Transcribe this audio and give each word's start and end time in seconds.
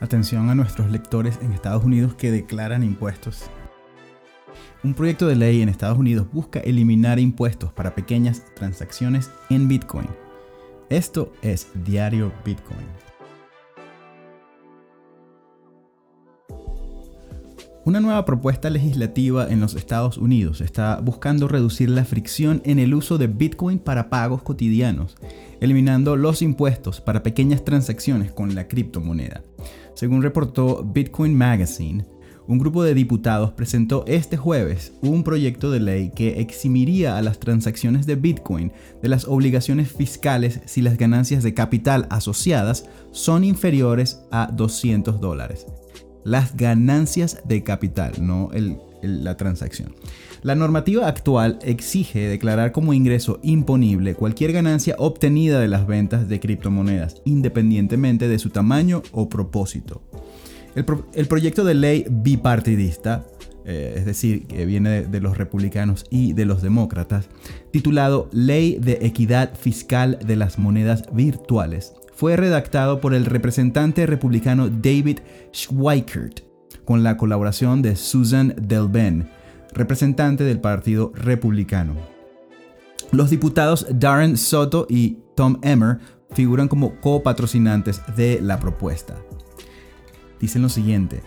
Atención 0.00 0.50
a 0.50 0.54
nuestros 0.54 0.90
lectores 0.90 1.38
en 1.40 1.52
Estados 1.52 1.84
Unidos 1.84 2.14
que 2.14 2.30
declaran 2.30 2.82
impuestos. 2.82 3.46
Un 4.84 4.92
proyecto 4.94 5.26
de 5.26 5.36
ley 5.36 5.62
en 5.62 5.68
Estados 5.68 5.98
Unidos 5.98 6.26
busca 6.30 6.60
eliminar 6.60 7.18
impuestos 7.18 7.72
para 7.72 7.94
pequeñas 7.94 8.42
transacciones 8.54 9.30
en 9.48 9.68
Bitcoin. 9.68 10.08
Esto 10.90 11.32
es 11.42 11.68
Diario 11.74 12.32
Bitcoin. 12.44 13.05
Una 17.86 18.00
nueva 18.00 18.24
propuesta 18.24 18.68
legislativa 18.68 19.46
en 19.48 19.60
los 19.60 19.76
Estados 19.76 20.18
Unidos 20.18 20.60
está 20.60 20.98
buscando 20.98 21.46
reducir 21.46 21.88
la 21.88 22.04
fricción 22.04 22.60
en 22.64 22.80
el 22.80 22.92
uso 22.92 23.16
de 23.16 23.28
Bitcoin 23.28 23.78
para 23.78 24.10
pagos 24.10 24.42
cotidianos, 24.42 25.14
eliminando 25.60 26.16
los 26.16 26.42
impuestos 26.42 27.00
para 27.00 27.22
pequeñas 27.22 27.64
transacciones 27.64 28.32
con 28.32 28.56
la 28.56 28.66
criptomoneda. 28.66 29.44
Según 29.94 30.22
reportó 30.22 30.82
Bitcoin 30.82 31.36
Magazine, 31.36 32.04
un 32.48 32.58
grupo 32.58 32.82
de 32.82 32.92
diputados 32.92 33.52
presentó 33.52 34.02
este 34.08 34.36
jueves 34.36 34.92
un 35.00 35.22
proyecto 35.22 35.70
de 35.70 35.78
ley 35.78 36.10
que 36.10 36.40
eximiría 36.40 37.16
a 37.16 37.22
las 37.22 37.38
transacciones 37.38 38.04
de 38.04 38.16
Bitcoin 38.16 38.72
de 39.00 39.08
las 39.08 39.26
obligaciones 39.26 39.92
fiscales 39.92 40.60
si 40.64 40.82
las 40.82 40.98
ganancias 40.98 41.44
de 41.44 41.54
capital 41.54 42.08
asociadas 42.10 42.88
son 43.12 43.44
inferiores 43.44 44.22
a 44.32 44.50
200 44.52 45.20
dólares. 45.20 45.68
Las 46.26 46.56
ganancias 46.56 47.38
de 47.44 47.62
capital, 47.62 48.14
no 48.18 48.50
la 49.00 49.36
transacción. 49.36 49.94
La 50.42 50.56
normativa 50.56 51.06
actual 51.06 51.60
exige 51.62 52.26
declarar 52.26 52.72
como 52.72 52.92
ingreso 52.92 53.38
imponible 53.44 54.16
cualquier 54.16 54.50
ganancia 54.50 54.96
obtenida 54.98 55.60
de 55.60 55.68
las 55.68 55.86
ventas 55.86 56.28
de 56.28 56.40
criptomonedas, 56.40 57.22
independientemente 57.24 58.26
de 58.26 58.40
su 58.40 58.50
tamaño 58.50 59.04
o 59.12 59.28
propósito. 59.28 60.02
El, 60.74 61.28
proyecto 61.28 61.64
de 61.64 61.74
ley 61.74 62.04
bipartidista, 62.10 63.24
eh, 63.64 63.94
es 63.96 64.04
decir, 64.04 64.48
que 64.48 64.66
viene 64.66 65.02
de, 65.02 65.20
los 65.20 65.38
republicanos 65.38 66.06
y 66.10 66.32
de 66.32 66.44
los 66.44 66.60
demócratas, 66.60 67.28
titulado 67.70 68.28
Ley 68.32 68.78
de 68.80 68.98
Equidad 69.02 69.54
Fiscal 69.54 70.18
de 70.26 70.34
las 70.34 70.58
Monedas 70.58 71.04
Virtuales, 71.12 71.94
fue 72.16 72.34
redactado 72.34 73.00
por 73.00 73.14
el 73.14 73.26
representante 73.26 74.06
republicano 74.06 74.68
David 74.68 75.18
Schweikert, 75.54 76.40
con 76.84 77.02
la 77.02 77.18
colaboración 77.18 77.82
de 77.82 77.94
Susan 77.94 78.54
Delben, 78.58 79.28
representante 79.72 80.42
del 80.42 80.58
Partido 80.58 81.12
Republicano. 81.14 81.94
Los 83.12 83.28
diputados 83.28 83.86
Darren 83.90 84.38
Soto 84.38 84.86
y 84.88 85.18
Tom 85.36 85.58
Emmer 85.62 85.98
figuran 86.32 86.68
como 86.68 86.98
copatrocinantes 87.00 88.00
de 88.16 88.40
la 88.40 88.58
propuesta. 88.58 89.14
Dicen 90.40 90.62
lo 90.62 90.70
siguiente, 90.70 91.22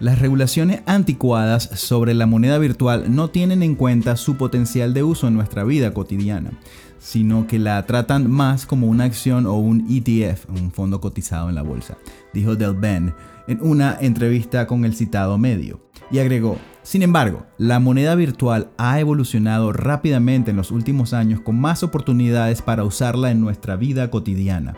las 0.00 0.18
regulaciones 0.18 0.82
anticuadas 0.84 1.62
sobre 1.74 2.12
la 2.12 2.26
moneda 2.26 2.58
virtual 2.58 3.14
no 3.14 3.30
tienen 3.30 3.62
en 3.62 3.74
cuenta 3.74 4.16
su 4.16 4.36
potencial 4.36 4.92
de 4.92 5.02
uso 5.02 5.28
en 5.28 5.34
nuestra 5.34 5.64
vida 5.64 5.94
cotidiana, 5.94 6.50
sino 7.04 7.46
que 7.46 7.58
la 7.58 7.84
tratan 7.84 8.30
más 8.30 8.64
como 8.64 8.86
una 8.86 9.04
acción 9.04 9.44
o 9.44 9.54
un 9.56 9.86
ETF, 9.90 10.48
un 10.48 10.72
fondo 10.72 11.02
cotizado 11.02 11.50
en 11.50 11.54
la 11.54 11.60
bolsa, 11.60 11.98
dijo 12.32 12.56
Del 12.56 12.72
Ben 12.72 13.12
en 13.46 13.58
una 13.60 13.98
entrevista 14.00 14.66
con 14.66 14.86
el 14.86 14.94
citado 14.94 15.36
medio. 15.36 15.80
Y 16.10 16.18
agregó, 16.18 16.56
sin 16.82 17.02
embargo, 17.02 17.44
la 17.58 17.78
moneda 17.78 18.14
virtual 18.14 18.70
ha 18.78 18.98
evolucionado 19.00 19.70
rápidamente 19.74 20.50
en 20.50 20.56
los 20.56 20.70
últimos 20.70 21.12
años 21.12 21.40
con 21.40 21.60
más 21.60 21.82
oportunidades 21.82 22.62
para 22.62 22.84
usarla 22.84 23.30
en 23.30 23.42
nuestra 23.42 23.76
vida 23.76 24.10
cotidiana. 24.10 24.74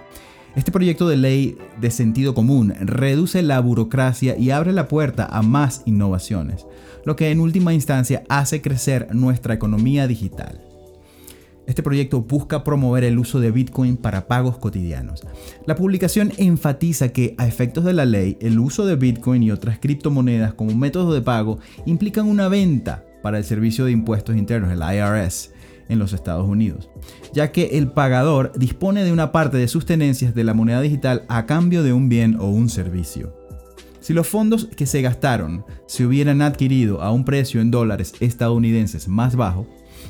Este 0.57 0.73
proyecto 0.73 1.07
de 1.09 1.19
ley 1.19 1.57
de 1.81 1.93
sentido 1.93 2.35
común 2.35 2.75
reduce 2.81 3.41
la 3.43 3.61
burocracia 3.61 4.37
y 4.37 4.51
abre 4.51 4.73
la 4.73 4.89
puerta 4.89 5.29
a 5.31 5.43
más 5.43 5.83
innovaciones, 5.87 6.67
lo 7.05 7.15
que 7.15 7.31
en 7.31 7.39
última 7.39 7.73
instancia 7.73 8.25
hace 8.29 8.63
crecer 8.63 9.15
nuestra 9.15 9.55
economía 9.55 10.09
digital. 10.09 10.66
Este 11.67 11.83
proyecto 11.83 12.23
busca 12.23 12.63
promover 12.63 13.05
el 13.05 13.19
uso 13.19 13.41
de 13.41 13.51
Bitcoin 13.51 13.97
para 13.97 14.29
pagos 14.29 14.59
cotidianos. 14.59 15.23
La 15.67 15.75
publicación 15.75 16.33
enfatiza 16.37 17.09
que, 17.09 17.35
a 17.39 17.47
efectos 17.47 17.85
de 17.85 17.93
la 17.93 18.05
ley, 18.05 18.39
el 18.41 18.59
uso 18.59 18.87
de 18.87 18.97
Bitcoin 18.97 19.43
y 19.43 19.51
otras 19.51 19.79
criptomonedas 19.79 20.55
como 20.55 20.75
método 20.77 21.13
de 21.13 21.23
pago 21.23 21.59
implican 21.85 22.27
una 22.27 22.49
venta 22.49 23.05
para 23.23 23.39
el 23.39 23.45
Servicio 23.45 23.85
de 23.85 23.93
Impuestos 23.93 24.37
Internos, 24.37 24.71
el 24.71 24.79
IRS, 24.79 25.51
en 25.89 25.99
los 25.99 26.13
Estados 26.13 26.49
Unidos, 26.49 26.91
ya 27.33 27.53
que 27.53 27.79
el 27.79 27.89
pagador 27.89 28.53
dispone 28.57 29.05
de 29.05 29.13
una 29.13 29.33
parte 29.33 29.57
de 29.57 29.69
sus 29.69 29.87
tenencias 29.87 30.35
de 30.35 30.45
la 30.45 30.55
moneda 30.55 30.81
digital 30.81 31.25
a 31.29 31.47
cambio 31.47 31.83
de 31.83 31.93
un 31.93 32.09
bien 32.09 32.37
o 32.41 32.49
un 32.49 32.69
servicio. 32.69 33.35
Si 34.01 34.13
los 34.13 34.29
fondos 34.29 34.67
que 34.77 34.87
se 34.87 35.03
gastaron 35.03 35.65
se 35.87 36.07
hubieran 36.07 36.43
adquirido 36.43 37.03
a 37.03 37.11
un 37.11 37.25
precio 37.25 37.61
en 37.61 37.73
dólares 37.73 38.15
estadounidenses 38.21 39.09
más 39.09 39.35
bajo, 39.35 39.67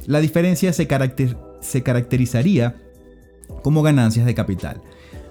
la 0.06 0.20
diferencia 0.20 0.72
se, 0.72 0.86
caracterizaría 0.86 2.76
como 3.62 3.82
ganancias 3.82 4.26
de 4.26 4.34
capital, 4.34 4.80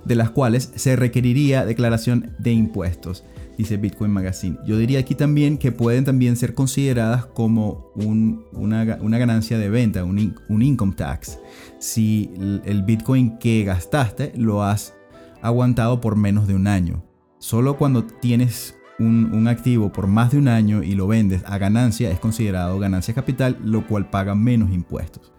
de 0.04 0.16
las 0.16 0.30
cuales 0.30 0.72
se 0.76 0.96
requeriría 0.96 1.66
declaración 1.66 2.34
de 2.38 2.52
impuestos, 2.52 3.24
dice 3.58 3.78
Bitcoin 3.78 4.12
Magazine. 4.12 4.58
Yo 4.66 4.78
diría 4.78 5.00
aquí 5.00 5.16
también 5.16 5.58
que 5.58 5.72
pueden 5.72 6.04
también 6.04 6.36
ser 6.36 6.54
consideradas 6.54 7.26
como 7.26 7.92
una, 7.96 8.86
ganancia 9.18 9.58
de 9.58 9.70
venta, 9.70 10.04
un, 10.04 10.36
un 10.50 10.62
income 10.62 10.94
tax, 10.96 11.40
si 11.80 12.32
el 12.66 12.84
Bitcoin 12.84 13.38
que 13.40 13.64
gastaste 13.64 14.34
lo 14.36 14.64
has 14.64 14.94
aguantado 15.42 16.02
por 16.02 16.16
menos 16.16 16.48
de 16.48 16.56
un 16.56 16.68
año. 16.68 17.04
Solo 17.40 17.78
cuando 17.78 18.06
tienes 18.06 18.76
un, 19.00 19.48
activo 19.48 19.92
por 19.92 20.08
más 20.08 20.32
de 20.32 20.38
un 20.38 20.48
año 20.48 20.84
y 20.84 20.96
lo 20.96 21.08
vendes 21.08 21.44
a 21.46 21.58
ganancia 21.58 22.10
es 22.12 22.20
considerado 22.20 22.80
ganancia 22.80 23.14
capital, 23.14 23.58
lo 23.64 23.86
cual 23.88 24.10
paga 24.10 24.36
menos 24.36 24.72
impuestos. 24.72 25.34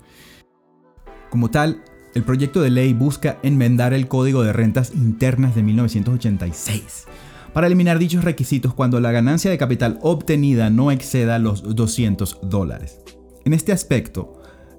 Como 1.30 1.50
tal, 1.50 1.82
el 2.14 2.22
proyecto 2.22 2.60
de 2.60 2.70
ley 2.70 2.92
busca 2.92 3.38
enmendar 3.42 3.92
el 3.92 4.08
Código 4.08 4.42
de 4.42 4.52
Rentas 4.52 4.92
Internas 4.94 5.54
de 5.54 5.62
1986 5.62 7.06
para 7.52 7.66
eliminar 7.66 7.98
dichos 7.98 8.24
requisitos 8.24 8.74
cuando 8.74 9.00
la 9.00 9.12
ganancia 9.12 9.50
de 9.50 9.58
capital 9.58 9.98
obtenida 10.02 10.68
no 10.70 10.90
exceda 10.90 11.38
los 11.38 11.62
200 11.74 12.40
dólares. 12.42 13.00
En 13.46 13.54
este 13.54 13.72
aspecto, 13.72 14.35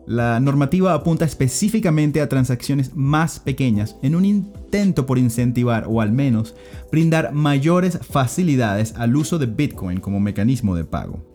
la 0.08 0.40
normativa 0.40 0.94
apunta 0.94 1.26
específicamente 1.26 2.22
a 2.22 2.30
transacciones 2.30 2.96
más 2.96 3.42
pequeñas 3.42 3.98
en 4.02 4.16
un 4.16 4.24
intento 4.24 5.06
por 5.06 5.18
incentivar 5.18 5.86
o 5.86 6.00
al 6.00 6.14
menos 6.14 6.56
brindar 6.90 7.34
mayores 7.34 8.00
facilidades 8.10 8.94
al 8.96 9.18
uso 9.18 9.38
de 9.38 9.48
Bitcoin 9.48 10.00
como 10.00 10.22
mecanismo 10.22 10.78
de 10.78 10.86
pago. 10.86 11.26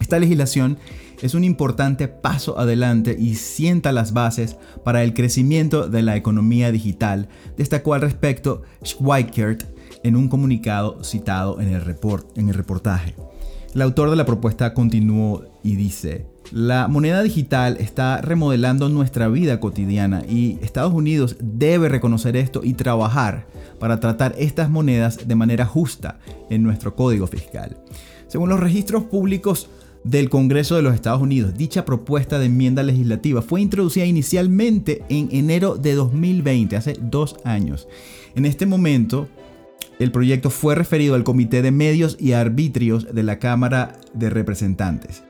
Esta 0.00 0.18
legislación 0.18 0.78
es 1.22 1.34
un 1.34 1.44
importante 1.44 2.08
paso 2.08 2.58
adelante 2.58 3.16
y 3.16 3.36
sienta 3.36 3.92
las 3.92 4.12
bases 4.12 4.56
para 4.84 5.04
el 5.04 5.14
crecimiento 5.14 5.88
de 5.88 6.02
la 6.02 6.16
economía 6.16 6.72
digital, 6.72 7.28
destacó 7.56 7.94
al 7.94 8.00
respecto 8.00 8.62
Schweikert 8.84 9.62
en 10.02 10.16
un 10.16 10.28
comunicado 10.28 11.04
citado 11.04 11.60
en 11.60 11.68
el, 11.68 11.96
en 12.34 12.48
el 12.48 12.54
reportaje. 12.54 13.14
El 13.72 13.82
autor 13.82 14.10
de 14.10 14.16
la 14.16 14.26
propuesta 14.26 14.74
continuó 14.74 15.44
y 15.62 15.76
dice, 15.76 16.26
la 16.52 16.88
moneda 16.88 17.22
digital 17.22 17.76
está 17.78 18.20
remodelando 18.20 18.88
nuestra 18.88 19.28
vida 19.28 19.60
cotidiana 19.60 20.24
y 20.28 20.58
Estados 20.62 20.92
Unidos 20.92 21.36
debe 21.40 21.88
reconocer 21.88 22.36
esto 22.36 22.62
y 22.64 22.74
trabajar 22.74 23.46
para 23.78 24.00
tratar 24.00 24.34
estas 24.36 24.68
monedas 24.68 25.28
de 25.28 25.34
manera 25.36 25.64
justa 25.64 26.18
en 26.50 26.62
nuestro 26.62 26.96
código 26.96 27.26
fiscal. 27.26 27.76
Según 28.26 28.48
los 28.48 28.60
registros 28.60 29.04
públicos 29.04 29.68
del 30.02 30.28
Congreso 30.28 30.76
de 30.76 30.82
los 30.82 30.94
Estados 30.94 31.20
Unidos, 31.20 31.56
dicha 31.56 31.84
propuesta 31.84 32.38
de 32.38 32.46
enmienda 32.46 32.82
legislativa 32.82 33.42
fue 33.42 33.60
introducida 33.60 34.06
inicialmente 34.06 35.02
en 35.08 35.28
enero 35.30 35.76
de 35.76 35.94
2020, 35.94 36.76
hace 36.76 36.96
dos 37.00 37.36
años. 37.44 37.86
En 38.34 38.44
este 38.44 38.66
momento, 38.66 39.28
el 39.98 40.10
proyecto 40.10 40.50
fue 40.50 40.74
referido 40.74 41.14
al 41.14 41.24
Comité 41.24 41.62
de 41.62 41.70
Medios 41.70 42.16
y 42.18 42.32
Arbitrios 42.32 43.14
de 43.14 43.22
la 43.22 43.38
Cámara 43.38 43.98
de 44.14 44.30
Representantes. 44.30 45.22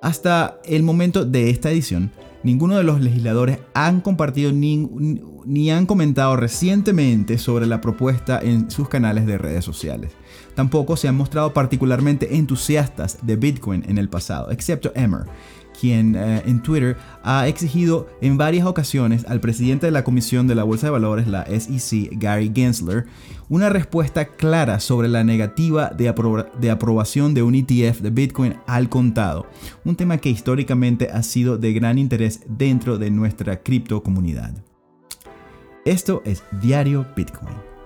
Hasta 0.00 0.58
el 0.64 0.82
momento 0.82 1.24
de 1.24 1.50
esta 1.50 1.70
edición, 1.70 2.10
ninguno 2.42 2.76
de 2.76 2.84
los 2.84 3.00
legisladores 3.00 3.58
han 3.74 4.00
compartido 4.00 4.52
ni, 4.52 5.70
han 5.70 5.86
comentado 5.86 6.36
recientemente 6.36 7.38
sobre 7.38 7.66
la 7.66 7.80
propuesta 7.80 8.40
en 8.42 8.70
sus 8.70 8.88
canales 8.88 9.26
de 9.26 9.38
redes 9.38 9.64
sociales. 9.64 10.12
Tampoco 10.54 10.96
se 10.96 11.08
han 11.08 11.16
mostrado 11.16 11.52
particularmente 11.52 12.36
entusiastas 12.36 13.18
de 13.22 13.36
Bitcoin 13.36 13.84
en 13.88 13.98
el 13.98 14.08
pasado, 14.08 14.50
excepto 14.50 14.92
Emmer, 14.94 15.26
quien 15.78 16.16
eh, 16.16 16.42
en 16.46 16.60
Twitter 16.60 16.96
ha 17.22 17.46
exigido 17.46 18.08
en 18.20 18.36
varias 18.36 18.66
ocasiones 18.66 19.24
al 19.28 19.40
presidente 19.40 19.86
de 19.86 19.92
la 19.92 20.04
Comisión 20.04 20.46
de 20.46 20.54
la 20.54 20.64
Bolsa 20.64 20.88
de 20.88 20.90
Valores, 20.90 21.28
la 21.28 21.46
SEC, 21.46 22.10
Gary 22.12 22.50
Gensler, 22.54 23.06
una 23.48 23.70
respuesta 23.70 24.26
clara 24.26 24.80
sobre 24.80 25.08
la 25.08 25.24
negativa 25.24 25.90
de, 25.90 26.12
de 26.60 26.70
aprobación 26.70 27.32
de 27.32 27.42
un 27.42 27.54
ETF 27.54 28.00
de 28.00 28.10
Bitcoin 28.10 28.56
al 28.66 28.88
contado, 28.88 29.46
un 29.84 29.96
tema 29.96 30.18
que 30.18 30.30
históricamente 30.30 31.10
ha 31.10 31.22
sido 31.22 31.56
de 31.56 31.72
gran 31.72 31.98
interés 31.98 32.27
dentro 32.46 32.98
de 32.98 33.10
nuestra 33.10 33.62
criptocomunidad. 33.62 34.52
Esto 35.84 36.22
es 36.24 36.42
Diario 36.60 37.06
Bitcoin. 37.16 37.77